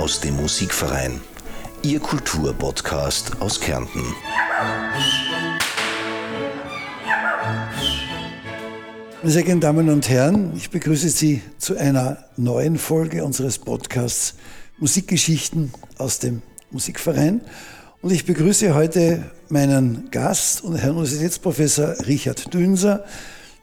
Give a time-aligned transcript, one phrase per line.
[0.00, 1.20] Aus dem Musikverein.
[1.82, 4.02] Ihr Kulturpodcast aus Kärnten.
[9.20, 14.36] Meine sehr geehrten Damen und Herren, ich begrüße Sie zu einer neuen Folge unseres Podcasts
[14.78, 17.42] Musikgeschichten aus dem Musikverein.
[18.00, 23.04] Und ich begrüße heute meinen Gast und Herrn Universitätsprofessor Richard Dünser,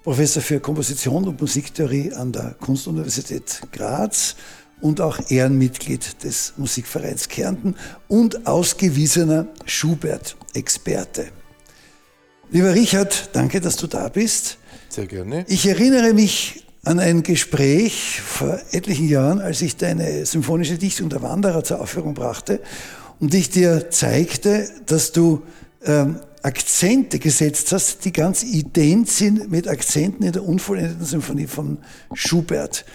[0.03, 4.35] Professor für Komposition und Musiktheorie an der Kunstuniversität Graz
[4.81, 7.75] und auch Ehrenmitglied des Musikvereins Kärnten
[8.07, 11.27] und ausgewiesener Schubert-Experte.
[12.49, 14.57] Lieber Richard, danke, dass du da bist.
[14.89, 15.45] Sehr gerne.
[15.47, 21.21] Ich erinnere mich an ein Gespräch vor etlichen Jahren, als ich deine symphonische Dichtung der
[21.21, 22.61] Wanderer zur Aufführung brachte
[23.19, 25.43] und ich dir zeigte, dass du
[25.83, 31.79] ähm, Akzente gesetzt hast, die ganz ident sind mit Akzenten in der unvollendeten Symphonie von
[32.13, 32.85] Schubert.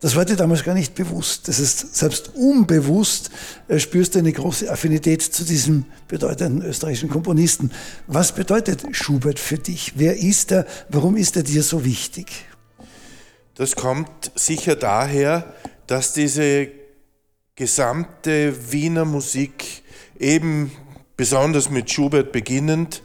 [0.00, 1.46] Das war dir damals gar nicht bewusst.
[1.46, 3.30] Das ist selbst unbewusst
[3.68, 7.70] äh, spürst du eine große Affinität zu diesem bedeutenden österreichischen Komponisten.
[8.06, 9.92] Was bedeutet Schubert für dich?
[9.96, 10.66] Wer ist er?
[10.88, 12.46] Warum ist er dir so wichtig?
[13.56, 15.52] Das kommt sicher daher,
[15.86, 16.68] dass diese
[17.54, 19.82] gesamte Wiener Musik
[20.18, 20.72] eben
[21.14, 23.02] besonders mit Schubert beginnend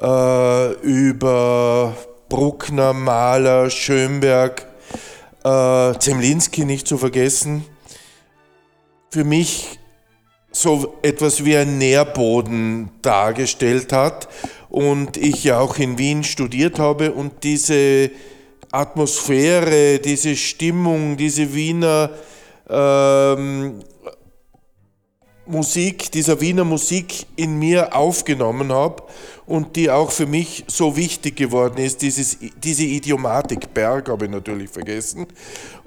[0.00, 1.96] äh, über
[2.28, 4.67] Bruckner, Mahler, Schönberg,
[5.44, 7.64] äh, Zemlinski nicht zu vergessen,
[9.10, 9.78] für mich
[10.50, 14.28] so etwas wie ein Nährboden dargestellt hat
[14.68, 18.10] und ich ja auch in Wien studiert habe und diese
[18.72, 22.10] Atmosphäre, diese Stimmung, diese Wiener
[22.68, 23.80] ähm,
[25.48, 29.02] Musik, dieser Wiener Musik in mir aufgenommen habe
[29.46, 32.02] und die auch für mich so wichtig geworden ist.
[32.02, 35.26] Dieses, diese Idiomatik, Berg habe ich natürlich vergessen.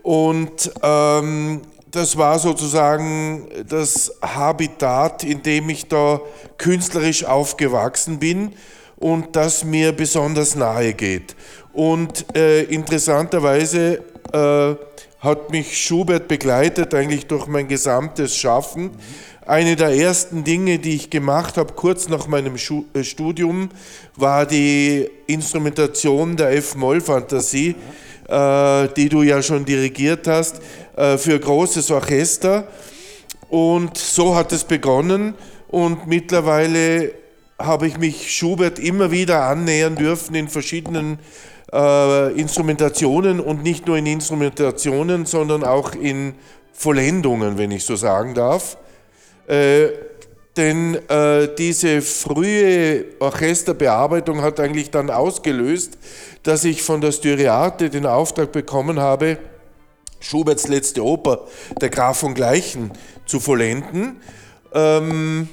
[0.01, 1.61] Und ähm,
[1.91, 6.19] das war sozusagen das Habitat, in dem ich da
[6.57, 8.53] künstlerisch aufgewachsen bin
[8.97, 11.35] und das mir besonders nahe geht.
[11.71, 14.75] Und äh, interessanterweise äh,
[15.19, 18.85] hat mich Schubert begleitet eigentlich durch mein gesamtes Schaffen.
[18.85, 18.91] Mhm
[19.51, 23.67] eine der ersten Dinge, die ich gemacht habe, kurz nach meinem äh, Studium,
[24.15, 27.75] war die Instrumentation der F-Moll-Fantasie,
[28.29, 30.61] äh, die du ja schon dirigiert hast,
[30.95, 32.65] äh, für großes Orchester.
[33.49, 35.33] Und so hat es begonnen
[35.67, 37.11] und mittlerweile
[37.59, 41.19] habe ich mich Schubert immer wieder annähern dürfen in verschiedenen
[41.73, 46.35] äh, Instrumentationen und nicht nur in Instrumentationen, sondern auch in
[46.71, 48.77] Vollendungen, wenn ich so sagen darf.
[49.47, 49.89] Äh,
[50.57, 55.97] denn äh, diese frühe Orchesterbearbeitung hat eigentlich dann ausgelöst,
[56.43, 59.37] dass ich von der Styriate den Auftrag bekommen habe,
[60.19, 61.47] Schuberts letzte Oper,
[61.79, 62.91] Der Graf von Gleichen,
[63.25, 64.17] zu vollenden.
[64.73, 65.49] Ähm,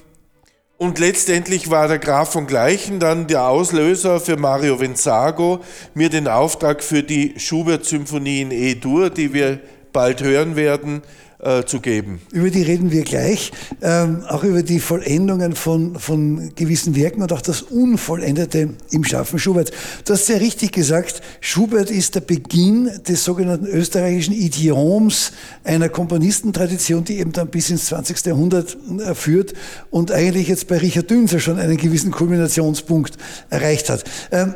[0.78, 5.60] und letztendlich war der Graf von Gleichen dann der Auslöser für Mario Venzago,
[5.94, 9.60] mir den Auftrag für die Schubert-Symphonie in E-Dur, die wir
[9.92, 11.27] bald hören werden, äh,
[11.66, 12.20] zu geben.
[12.32, 17.32] Über die reden wir gleich, ähm, auch über die Vollendungen von, von gewissen Werken und
[17.32, 19.70] auch das Unvollendete im Schaffen Schubert.
[20.04, 25.32] Du hast sehr richtig gesagt, Schubert ist der Beginn des sogenannten österreichischen Idioms,
[25.62, 28.26] einer Komponistentradition, die eben dann bis ins 20.
[28.26, 29.54] Jahrhundert äh, führt
[29.90, 33.16] und eigentlich jetzt bei Richard Dünser schon einen gewissen Kulminationspunkt
[33.48, 34.02] erreicht hat.
[34.32, 34.54] Ähm,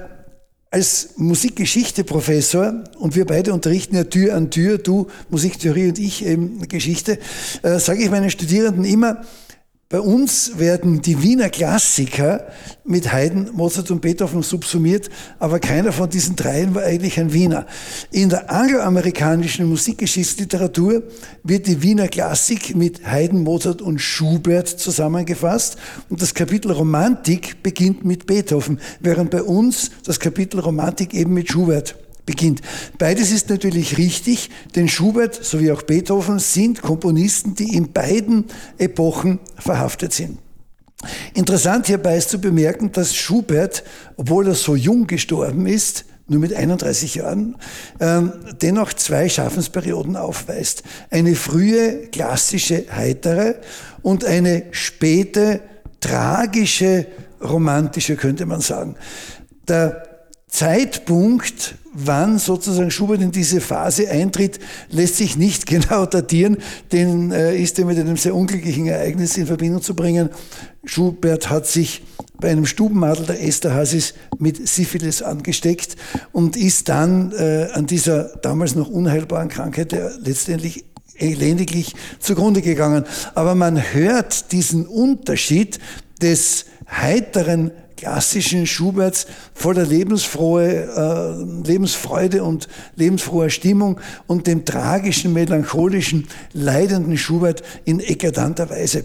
[0.73, 6.67] als Musikgeschichte-Professor, und wir beide unterrichten ja Tür an Tür, du Musiktheorie und ich eben
[6.67, 7.19] Geschichte,
[7.63, 9.23] äh, sage ich meinen Studierenden immer,
[9.93, 12.47] bei uns werden die Wiener Klassiker
[12.83, 17.67] mit Haydn, Mozart und Beethoven subsumiert, aber keiner von diesen dreien war eigentlich ein Wiener.
[18.11, 21.03] In der angloamerikanischen Musikgeschichtsliteratur
[21.43, 25.77] wird die Wiener Klassik mit Haydn, Mozart und Schubert zusammengefasst
[26.09, 31.53] und das Kapitel Romantik beginnt mit Beethoven, während bei uns das Kapitel Romantik eben mit
[31.53, 31.97] Schubert
[32.27, 32.61] beginnt.
[32.99, 38.47] Beides ist natürlich richtig, denn Schubert sowie auch Beethoven sind Komponisten, die in beiden
[38.79, 40.39] Epochen verhaftet sind.
[41.35, 43.83] Interessant hierbei ist zu bemerken, dass Schubert,
[44.17, 47.57] obwohl er so jung gestorben ist, nur mit 31 Jahren,
[48.01, 50.85] ähm, dennoch zwei Schaffensperioden aufweist.
[51.11, 53.57] Eine frühe, klassische, heitere
[54.03, 55.61] und eine späte,
[56.01, 57.07] tragische,
[57.43, 58.95] romantische, könnte man sagen.
[59.67, 64.59] Der Zeitpunkt, wann sozusagen Schubert in diese Phase eintritt,
[64.91, 66.59] lässt sich nicht genau datieren,
[66.93, 70.31] denn äh, ist er mit einem sehr unglücklichen Ereignis in Verbindung zu bringen.
[70.85, 72.03] Schubert hat sich
[72.41, 75.97] bei einem Stubenmadel der Esterhazys mit Syphilis angesteckt
[76.33, 80.85] und ist dann äh, an dieser damals noch unheilbaren Krankheit, letztendlich
[81.17, 83.05] elendiglich zugrunde gegangen.
[83.35, 85.79] Aber man hört diesen Unterschied
[86.21, 87.71] des heiteren
[88.03, 92.67] klassischen Schuberts voller lebensfrohe, äh, Lebensfreude und
[92.97, 99.05] lebensfroher Stimmung und dem tragischen, melancholischen, leidenden Schubert in eklatanter Weise.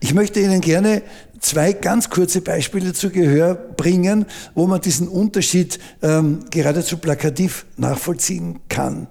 [0.00, 1.02] Ich möchte Ihnen gerne
[1.38, 4.24] zwei ganz kurze Beispiele zu Gehör bringen,
[4.54, 9.06] wo man diesen Unterschied ähm, geradezu plakativ nachvollziehen kann.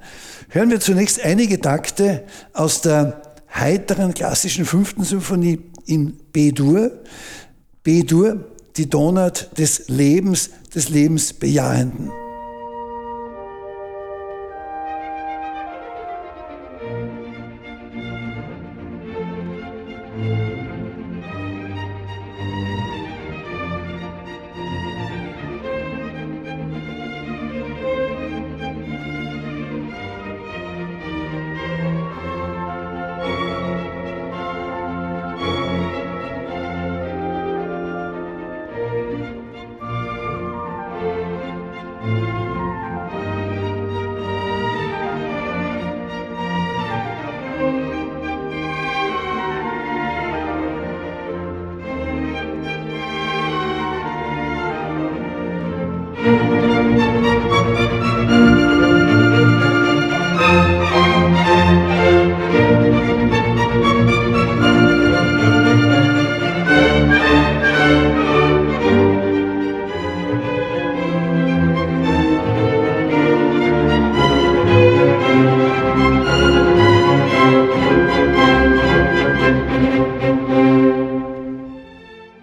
[0.49, 2.23] Hören wir zunächst einige Takte
[2.53, 3.21] aus der
[3.53, 6.91] heiteren klassischen fünften Symphonie in B-Dur.
[7.83, 8.45] B-Dur,
[8.77, 12.11] die Donut des Lebens, des Lebensbejahenden.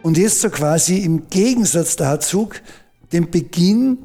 [0.08, 2.48] Und jetzt so quasi im Gegensatz dazu
[3.12, 3.98] den Beginn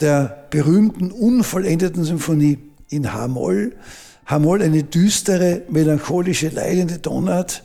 [0.00, 2.56] der berühmten unvollendeten Symphonie
[2.88, 3.76] in H-Moll.
[4.24, 7.64] H-Moll eine düstere, melancholische, leidende Tonart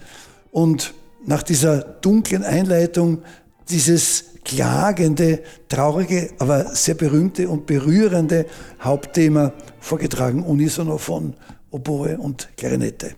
[0.51, 0.95] und
[1.25, 3.19] nach dieser dunklen Einleitung
[3.69, 5.39] dieses klagende,
[5.69, 8.47] traurige, aber sehr berühmte und berührende
[8.81, 11.35] Hauptthema vorgetragen unisono von
[11.71, 13.15] Oboe und Klarinette.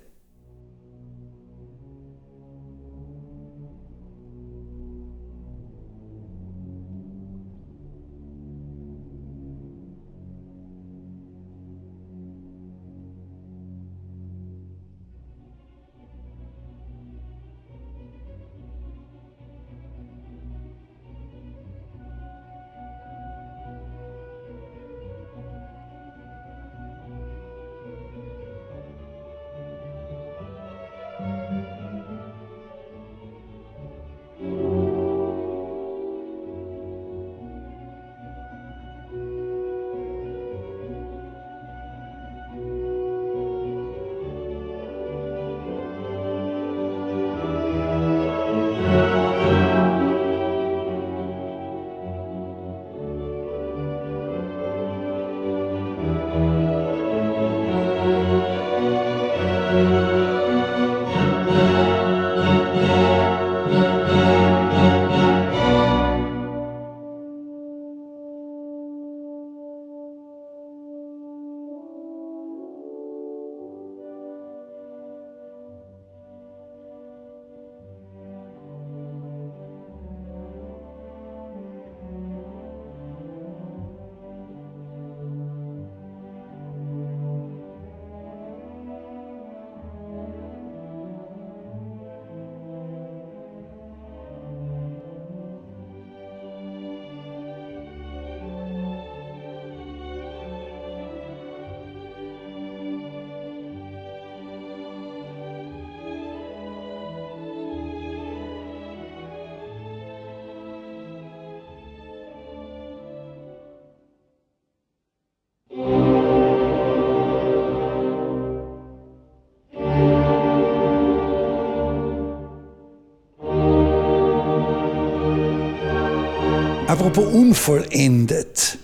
[126.90, 128.80] Apropos unvollendet.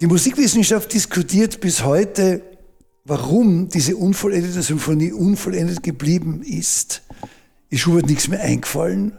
[0.00, 2.40] Die Musikwissenschaft diskutiert bis heute,
[3.04, 7.02] warum diese unvollendete Symphonie unvollendet geblieben ist.
[7.68, 9.12] Ist Schubert nichts mehr eingefallen?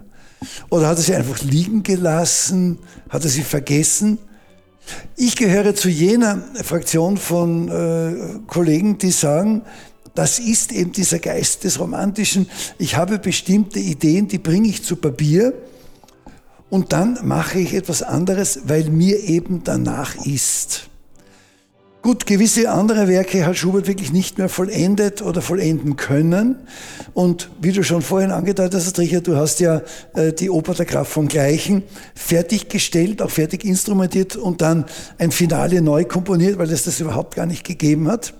[0.71, 2.79] Oder hat er sie einfach liegen gelassen?
[3.07, 4.17] Hat er sie vergessen?
[5.15, 9.61] Ich gehöre zu jener Fraktion von äh, Kollegen, die sagen,
[10.15, 12.49] das ist eben dieser Geist des Romantischen.
[12.79, 15.53] Ich habe bestimmte Ideen, die bringe ich zu Papier
[16.71, 20.87] und dann mache ich etwas anderes, weil mir eben danach ist.
[22.01, 26.55] Gut, gewisse andere Werke hat Schubert wirklich nicht mehr vollendet oder vollenden können.
[27.13, 29.81] Und wie du schon vorhin angedeutet hast, Richard, du hast ja
[30.15, 31.83] äh, die Oper der Graf von Gleichen
[32.15, 34.85] fertiggestellt, auch fertig instrumentiert und dann
[35.19, 38.33] ein Finale neu komponiert, weil es das überhaupt gar nicht gegeben hat.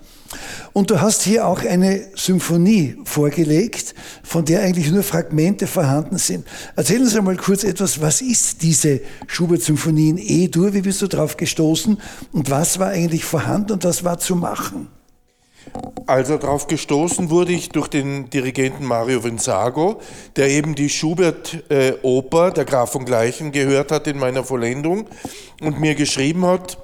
[0.74, 6.46] Und du hast hier auch eine Symphonie vorgelegt, von der eigentlich nur Fragmente vorhanden sind.
[6.76, 10.74] Erzähl uns einmal kurz etwas, was ist diese Schubert-Symphonie in E-Dur?
[10.74, 11.98] Wie bist du darauf gestoßen?
[12.32, 14.88] Und was war eigentlich vorhanden und was war zu machen?
[16.08, 20.02] Also darauf gestoßen wurde ich durch den Dirigenten Mario Vinzago,
[20.36, 25.06] der eben die Schubert-Oper Der Graf von Gleichen gehört hat in meiner Vollendung
[25.62, 26.78] und mir geschrieben hat,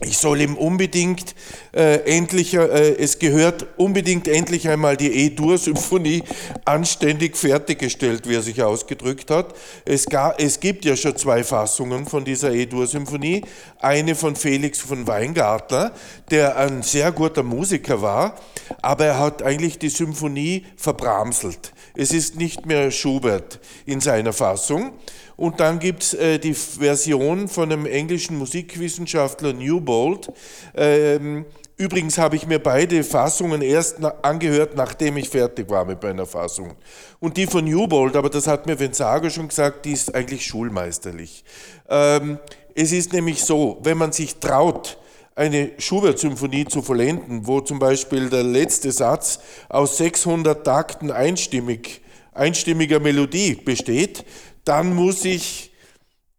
[0.00, 1.34] ich soll ihm unbedingt
[1.74, 6.22] äh, endlich, äh, es gehört unbedingt endlich einmal die E-Dur-Symphonie
[6.64, 9.54] anständig fertiggestellt, wie er sich ausgedrückt hat.
[9.84, 13.42] Es, gar, es gibt ja schon zwei Fassungen von dieser E-Dur-Symphonie.
[13.80, 15.92] Eine von Felix von Weingartner,
[16.30, 18.36] der ein sehr guter Musiker war,
[18.80, 21.72] aber er hat eigentlich die Symphonie verbramselt.
[21.96, 24.92] Es ist nicht mehr Schubert in seiner Fassung.
[25.38, 30.32] Und dann gibt es äh, die Version von einem englischen Musikwissenschaftler Newbold.
[30.74, 36.26] Ähm, übrigens habe ich mir beide Fassungen erst angehört, nachdem ich fertig war mit meiner
[36.26, 36.74] Fassung.
[37.20, 41.44] Und die von Newbold, aber das hat mir Venzago schon gesagt, die ist eigentlich schulmeisterlich.
[41.88, 42.40] Ähm,
[42.74, 44.98] es ist nämlich so, wenn man sich traut,
[45.36, 52.00] eine Schubert-Symphonie zu vollenden, wo zum Beispiel der letzte Satz aus 600 Takten einstimmig,
[52.32, 54.24] einstimmiger Melodie besteht,
[54.68, 55.72] dann muss ich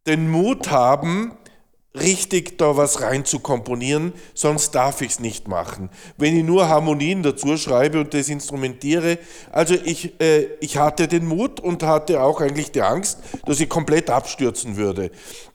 [0.05, 1.33] den Mut haben,
[1.95, 5.89] richtig da was rein zu komponieren, sonst darf ich es nicht machen.
[6.17, 9.17] Wenn ich nur Harmonien dazu schreibe und das instrumentiere,
[9.51, 13.67] also ich, äh, ich hatte den Mut und hatte auch eigentlich die Angst, dass ich
[13.67, 15.09] komplett abstürzen würde.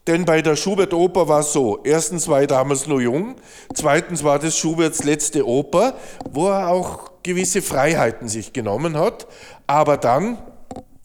[0.08, 3.36] Denn bei der Schubert-Oper war es so, erstens war ich damals nur jung,
[3.72, 5.94] zweitens war das Schuberts letzte Oper,
[6.28, 9.28] wo er auch gewisse Freiheiten sich genommen hat,
[9.68, 10.38] aber dann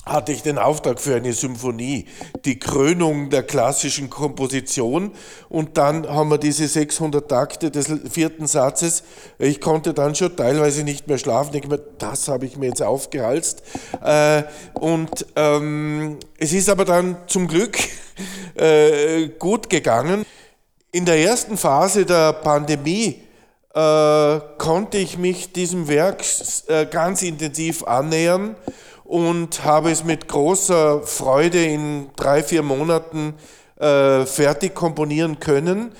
[0.09, 2.05] hatte ich den Auftrag für eine Symphonie,
[2.45, 5.11] die Krönung der klassischen Komposition.
[5.49, 9.03] Und dann haben wir diese 600 Takte des vierten Satzes.
[9.37, 11.55] Ich konnte dann schon teilweise nicht mehr schlafen.
[11.55, 13.61] Ich mir, das habe ich mir jetzt aufgehalst.
[14.03, 17.77] Äh, und ähm, es ist aber dann zum Glück
[18.55, 20.25] äh, gut gegangen.
[20.91, 23.21] In der ersten Phase der Pandemie
[23.75, 26.23] äh, konnte ich mich diesem Werk
[26.89, 28.55] ganz intensiv annähern
[29.09, 33.33] und habe es mit großer Freude in drei, vier Monaten
[33.79, 35.93] äh, fertig komponieren können.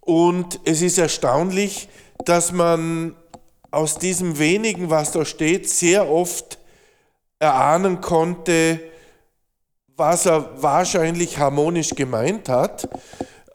[0.00, 1.90] Und es ist erstaunlich,
[2.24, 3.14] dass man
[3.70, 6.56] aus diesem wenigen, was da steht, sehr oft
[7.38, 8.80] erahnen konnte,
[9.98, 12.88] was er wahrscheinlich harmonisch gemeint hat.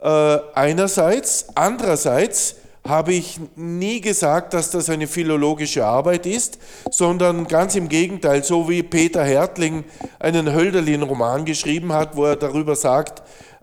[0.00, 2.54] Äh, einerseits, andererseits
[2.88, 6.58] habe ich nie gesagt, dass das eine philologische Arbeit ist,
[6.90, 9.84] sondern ganz im Gegenteil, so wie Peter Hertling
[10.18, 13.22] einen Hölderlin-Roman geschrieben hat, wo er darüber sagt,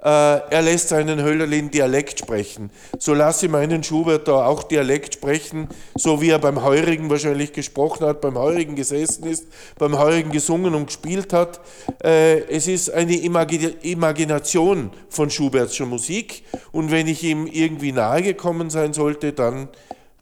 [0.09, 2.71] er lässt seinen Hölderlin Dialekt sprechen.
[2.99, 7.53] So lasse ich meinen Schubert da auch Dialekt sprechen, so wie er beim Heurigen wahrscheinlich
[7.53, 11.61] gesprochen hat, beim Heurigen gesessen ist, beim Heurigen gesungen und gespielt hat.
[12.03, 18.69] Äh, es ist eine Imagination von Schubertscher Musik und wenn ich ihm irgendwie nahe gekommen
[18.69, 19.69] sein sollte, dann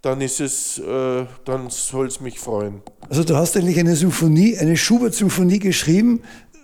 [0.01, 0.27] dann äh,
[1.45, 2.81] dann soll es mich freuen.
[3.07, 6.21] Also du hast eigentlich eine Symphonie, eine Schubert-Symphonie geschrieben,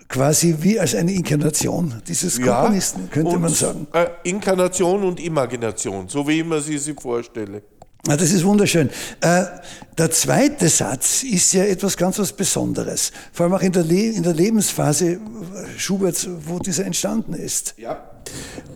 [0.08, 3.88] quasi wie als eine Inkarnation dieses Komponisten, ja, könnte man sagen.
[3.94, 7.62] Äh, Inkarnation und Imagination, so wie ich mir sie, sie vorstelle.
[8.08, 8.90] Ja, das ist wunderschön.
[9.20, 9.44] Äh,
[9.98, 14.12] der zweite Satz ist ja etwas ganz was Besonderes, vor allem auch in der, Le
[14.12, 15.20] in der Lebensphase
[15.78, 17.76] Schuberts, wo dieser entstanden ist.
[17.78, 18.08] Ja.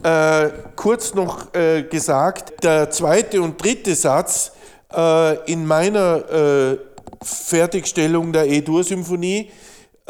[0.04, 4.52] Äh, kurz noch äh, gesagt, der zweite und dritte Satz
[4.94, 6.78] äh, in meiner äh,
[7.22, 9.50] Fertigstellung der E-Dur-Symphonie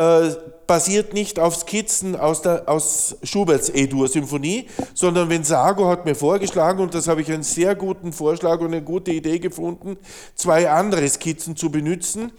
[0.01, 6.79] äh, basiert nicht auf Skizzen aus, der, aus Schuberts E-Dur-Symphonie, sondern Vensago hat mir vorgeschlagen,
[6.81, 9.97] und das habe ich einen sehr guten Vorschlag und eine gute Idee gefunden,
[10.33, 12.31] zwei andere Skizzen zu benutzen.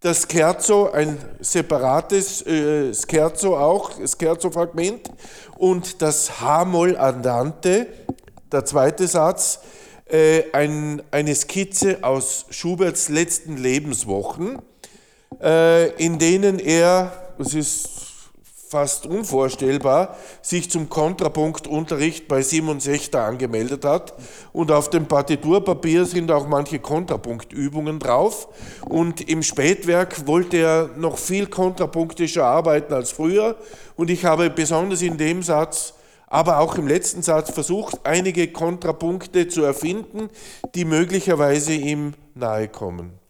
[0.00, 5.10] Das Scherzo, ein separates äh, Scherzo auch, Scherzo-Fragment,
[5.58, 7.88] und das H-Moll Andante,
[8.50, 9.60] der zweite Satz,
[10.06, 14.62] äh, ein, eine Skizze aus Schuberts letzten Lebenswochen
[15.98, 18.02] in denen er, das ist
[18.72, 24.14] fast unvorstellbar, sich zum Kontrapunktunterricht bei Simon Sechter angemeldet hat.
[24.54, 28.48] Und auf dem Partiturpapier sind auch manche Kontrapunktübungen drauf.
[28.88, 33.56] Und im Spätwerk wollte er noch viel kontrapunktischer arbeiten als früher.
[33.94, 35.92] Und ich habe besonders in dem Satz
[36.26, 40.30] aber auch im letzten Satz versucht, einige Kontrapunkte zu erfinden,
[40.74, 43.21] die möglicherweise ihm nahe kommen.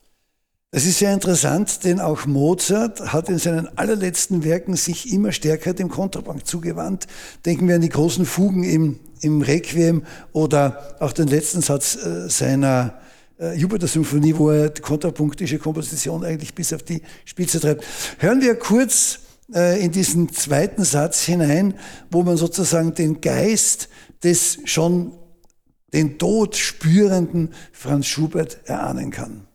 [0.75, 5.75] Es ist sehr interessant, denn auch Mozart hat in seinen allerletzten Werken sich immer stärker
[5.75, 7.07] dem Kontrapunkt zugewandt.
[7.45, 10.03] Denken wir an die großen Fugen im, im Requiem
[10.33, 12.99] oder auch den letzten Satz äh, seiner
[13.39, 17.85] äh, Jupiter-Symphonie, wo er die kontrapunktische Komposition eigentlich bis auf die Spitze treibt.
[18.19, 19.19] Hören wir kurz
[19.55, 21.75] äh, in diesen zweiten Satz hinein,
[22.11, 23.91] wo man sozusagen den Geist
[24.23, 25.13] des schon
[25.93, 29.47] den Tod spürenden Franz Schubert erahnen kann.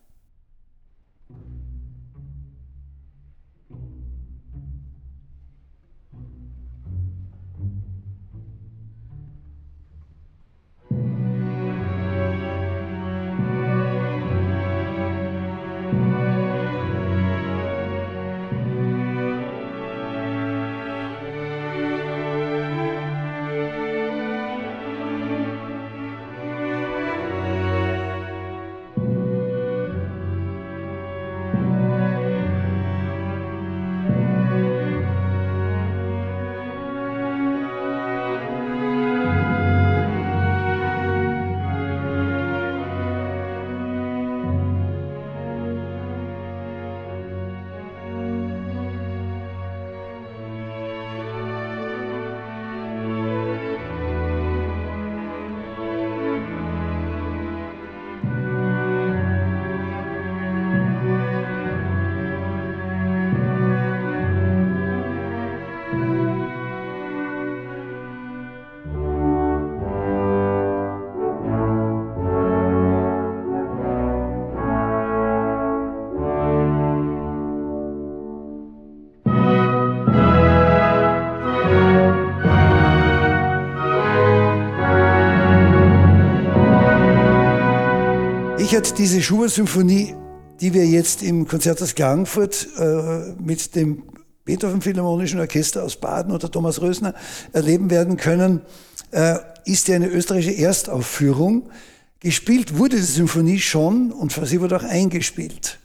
[88.78, 90.16] Richard, diese Schubert-Symphonie,
[90.62, 94.04] die wir jetzt im Konzert aus Klagenfurt äh, mit dem
[94.46, 97.16] Beethoven Philharmonischen Orchester aus Baden oder Thomas Rösner
[97.54, 98.62] erleben werden können,
[99.10, 101.72] äh, ist ja eine österreichische Erstaufführung.
[102.20, 105.80] Gespielt wurde die Symphonie schon und sie wurde auch eingespielt.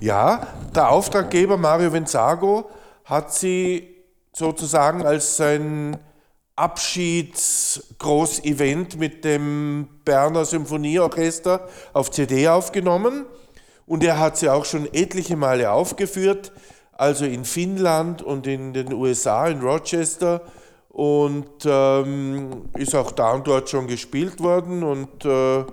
[0.00, 2.68] Ja, der Auftraggeber Mario Venzago
[3.04, 3.86] hat sie
[4.32, 5.96] sozusagen als sein
[6.56, 13.26] Abschiedsgroß-Event mit dem Berner Symphonieorchester auf CD aufgenommen
[13.86, 16.52] und er hat sie auch schon etliche Male aufgeführt,
[16.92, 20.42] also in Finnland und in den USA, in Rochester
[20.88, 24.82] und ähm, ist auch da und dort schon gespielt worden.
[24.82, 25.64] Und, äh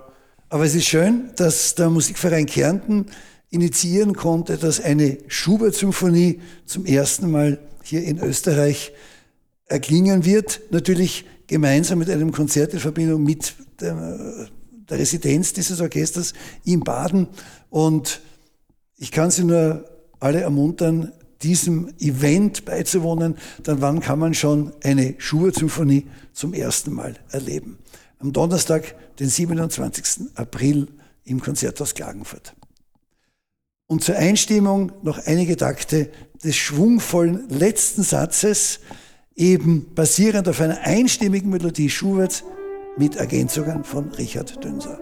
[0.48, 3.06] Aber es ist schön, dass der Musikverein Kärnten
[3.50, 8.92] initiieren konnte, dass eine Schubert-Symphonie zum ersten Mal hier in Österreich
[9.70, 14.48] erklingen wird, natürlich gemeinsam mit einem Konzert in Verbindung mit der,
[14.88, 17.28] der Residenz dieses Orchesters in Baden.
[17.70, 18.20] Und
[18.96, 19.84] ich kann Sie nur
[20.18, 27.14] alle ermuntern, diesem Event beizuwohnen, dann wann kann man schon eine Schubert-Symphonie zum ersten Mal
[27.30, 27.78] erleben?
[28.18, 30.28] Am Donnerstag, den 27.
[30.34, 30.88] April
[31.24, 32.54] im Konzerthaus Klagenfurt.
[33.86, 36.10] Und zur Einstimmung noch einige Takte
[36.44, 38.80] des schwungvollen letzten Satzes,
[39.40, 42.44] eben basierend auf einer einstimmigen Melodie Schuberts
[42.98, 44.98] mit Ergänzungen von Richard Dünser.